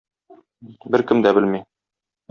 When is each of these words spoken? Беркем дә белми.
Беркем 0.95 1.23
дә 1.27 1.37
белми. 1.41 1.65